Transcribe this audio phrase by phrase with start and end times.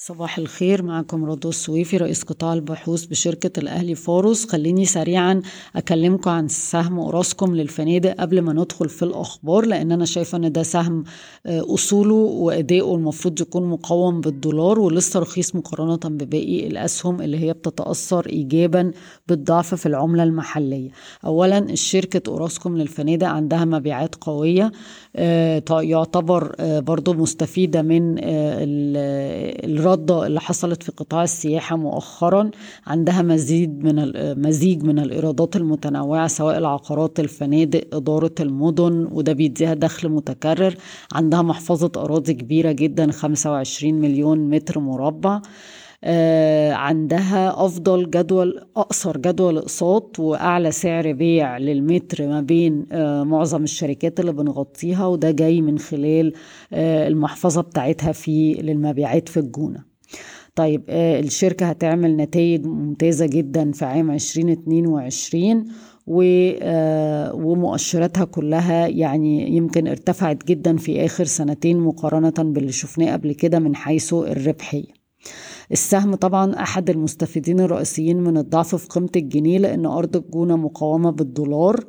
[0.00, 4.46] صباح الخير معكم رضوى السويفي رئيس قطاع البحوث بشركة الأهلي فاروس.
[4.46, 5.42] خليني سريعا
[5.76, 10.62] أكلمكم عن سهم أوراسكوم للفنادق قبل ما ندخل في الأخبار لأن أنا شايفة أن ده
[10.62, 11.04] سهم
[11.46, 18.90] أصوله وأدائه المفروض يكون مقوم بالدولار ولسه رخيص مقارنة بباقي الأسهم اللي هي بتتأثر إيجابا
[19.28, 20.90] بالضعف في العملة المحلية.
[21.24, 24.72] أولا الشركة أوراسكوم للفنادق عندها مبيعات قوية
[25.70, 28.14] يعتبر برضو مستفيدة من
[29.88, 32.50] الردة اللي حصلت في قطاع السياحة مؤخرا
[32.86, 34.12] عندها مزيد من
[34.46, 40.74] مزيج من الإيرادات المتنوعة سواء العقارات الفنادق إدارة المدن وده بيديها دخل متكرر.
[41.12, 45.40] عندها محفظة أراضي كبيرة جدا 25 مليون متر مربع.
[46.72, 54.20] عندها أفضل جدول أقصر جدول أقساط وأعلى سعر بيع للمتر ما بين آه معظم الشركات
[54.20, 56.32] اللي بنغطيها وده جاي من خلال
[56.72, 59.84] آه المحفظة بتاعتها في للمبيعات في الجونة.
[60.54, 65.64] طيب الشركة هتعمل نتائج ممتازة جدا في عام 2022
[67.34, 73.76] ومؤشراتها كلها يعني يمكن ارتفعت جدا في آخر سنتين مقارنة باللي شفناه قبل كده من
[73.76, 74.98] حيث الربحية.
[75.72, 81.84] السهم طبعا أحد المستفيدين الرئيسيين من الضعف في قيمة الجنيه لأن أرض الجونة مقاومة بالدولار.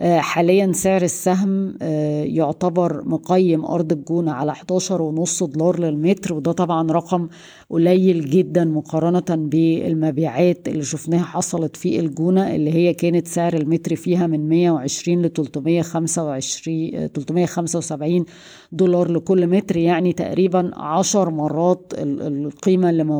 [0.00, 1.76] حاليا سعر السهم
[2.24, 7.28] يعتبر مقيم أرض الجونة على 11 ونص دولار للمتر وده طبعا رقم
[7.70, 14.26] قليل جدا مقارنة بالمبيعات اللي شفناها حصلت في الجونة اللي هي كانت سعر المتر فيها
[14.26, 18.24] من 120 ل 325 375
[18.72, 23.19] دولار لكل متر يعني تقريبا 10 مرات القيمة اللي موجودة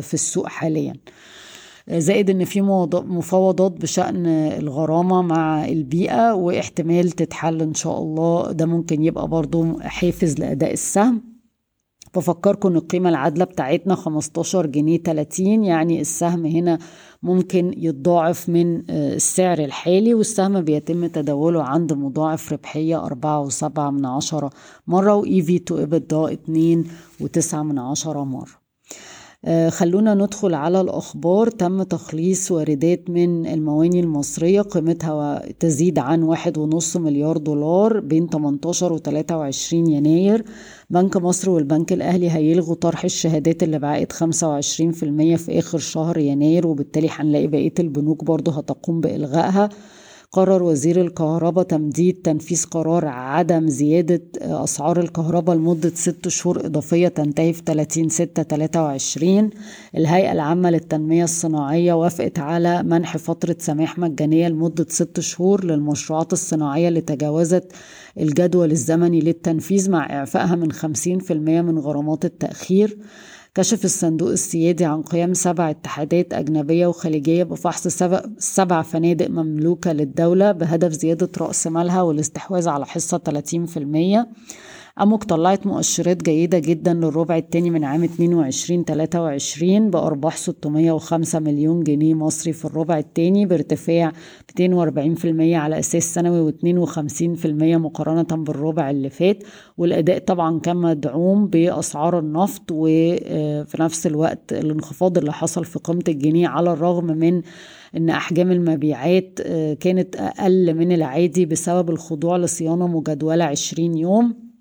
[0.00, 0.94] في السوق حاليا.
[1.90, 2.60] زائد إن في
[2.94, 8.52] مفاوضات بشأن الغرامة مع البيئة واحتمال تتحل إن شاء الله.
[8.52, 11.34] ده ممكن يبقى برضو حافز لأداء السهم.
[12.16, 16.78] بفكركم إن القيمه العادله بتاعتنا 15 جنيه 30 يعني السهم هنا
[17.22, 22.52] ممكن يتضاعف من السعر الحالي والسهم بيتم تداوله عند مضاعف
[23.90, 24.50] من عشرة
[24.86, 25.78] مرة وإي في تو
[27.62, 28.63] من عشرة مرة.
[29.68, 31.50] خلونا ندخل على الأخبار.
[31.50, 38.92] تم تخليص واردات من المواني المصرية قيمتها تزيد عن واحد ونص مليار دولار بين 18
[38.92, 40.44] و 23 يناير.
[40.90, 47.08] بنك مصر والبنك الأهلي هيلغوا طرح الشهادات اللي بعائد 25% في آخر شهر يناير وبالتالي
[47.10, 49.68] هنلاقي بقية البنوك برضو هتقوم بإلغائها.
[50.34, 57.52] قرر وزير الكهرباء تمديد تنفيذ قرار عدم زيادة أسعار الكهرباء لمدة ست شهور إضافية تنتهي
[57.52, 59.50] في 30 6 23
[59.96, 66.88] الهيئة العامة للتنمية الصناعية وافقت على منح فترة سماح مجانية لمدة ست شهور للمشروعات الصناعية
[66.88, 67.72] اللي تجاوزت
[68.20, 70.78] الجدول الزمني للتنفيذ مع إعفائها من 50%
[71.30, 72.98] من غرامات التأخير.
[73.54, 77.88] كشف الصندوق السيادي عن قيام سبع اتحادات أجنبية وخليجية بفحص
[78.38, 83.20] سبع, فنادق مملوكة للدولة بهدف زيادة رأس مالها والاستحواذ على حصة
[84.24, 84.26] 30%
[85.00, 92.14] أموك طلعت مؤشرات جيدة جدا للربع الثاني من عام 22 23 بأرباح 605 مليون جنيه
[92.14, 94.12] مصري في الربع الثاني بارتفاع
[94.60, 94.64] 240%
[95.40, 99.42] على أساس سنوي و52% مقارنة بالربع اللي فات
[99.78, 106.48] والأداء طبعا كان مدعوم بأسعار النفط وفي نفس الوقت الانخفاض اللي حصل في قيمة الجنيه
[106.48, 107.42] على الرغم من
[107.96, 109.40] إن أحجام المبيعات
[109.80, 114.53] كانت أقل من العادي بسبب الخضوع لصيانة مجدولة 20 يوم.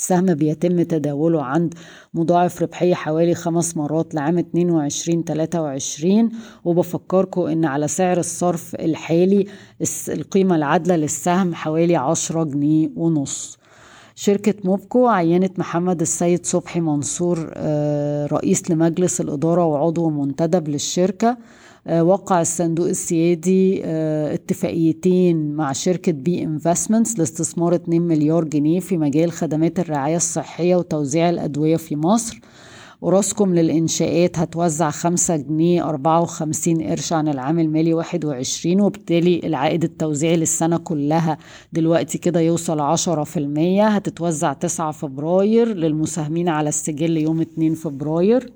[0.00, 1.74] السهم بيتم تداوله عند
[2.14, 6.30] مضاعف ربحية حوالي خمس مرات لعام 22 23
[6.64, 9.46] وبفكركم إن على سعر الصرف الحالي
[10.08, 13.58] القيمة العادلة للسهم حوالي 10 جنيه ونص.
[14.14, 17.52] شركة موبكو عينت محمد السيد صبحي منصور
[18.32, 21.36] رئيس لمجلس الإدارة وعضو منتدب للشركة.
[21.88, 23.82] وقع الصندوق السيادي
[24.34, 31.30] اتفاقيتين مع شركة B Investments لاستثمار 2 مليار جنيه في مجال خدمات الرعاية الصحية وتوزيع
[31.30, 32.40] الأدوية في مصر.
[33.00, 40.76] وراسكم للإنشاءات هتوزع 5 جنيه 54 قرش عن العام المالي 21 وبالتالي العائد التوزيعي للسنة
[40.78, 41.38] كلها
[41.72, 43.08] دلوقتي كده يوصل 10%
[43.80, 48.52] هتتوزع 9 فبراير للمساهمين على السجل يوم 2 فبراير.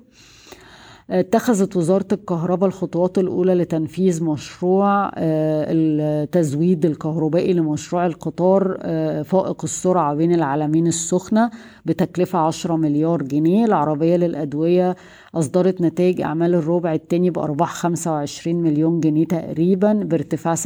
[1.09, 8.77] اتخذت وزارة الكهرباء الخطوات الأولى لتنفيذ مشروع التزويد الكهربائي لمشروع القطار
[9.23, 11.51] فائق السرعة بين العالمين السخنة
[11.85, 13.65] بتكلفة 10 مليار جنيه.
[13.65, 14.95] العربية للأدوية
[15.35, 20.59] أصدرت نتائج أعمال الربع الثاني بأرباح 25 مليون جنيه تقريبا بارتفاع 7%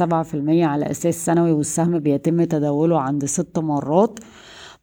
[0.64, 4.18] على أساس سنوي والسهم بيتم تداوله عند ست مرات.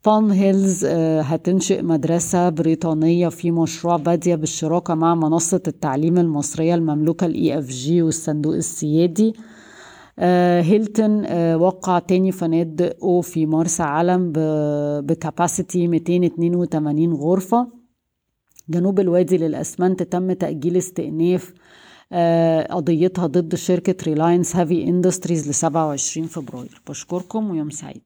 [0.08, 7.26] بالم هيلز آه، هتنشئ مدرسة بريطانية في مشروع بادية بالشراكة مع منصة التعليم المصرية المملوكة
[7.26, 9.34] ل EFG والصندوق السيادي.
[10.20, 14.32] آه، هيلتون آه، وقع تاني فنادق أو في مرسى علم
[15.02, 17.68] ب capacity 282 غرفة.
[18.70, 21.54] جنوب الوادي للأسمنت تم تأجيل استئناف
[22.72, 26.82] قضيتها ضد شركة Reliance Heavy Industries ل 27 فبراير.
[26.90, 28.02] بشكركم ويوم سعيد.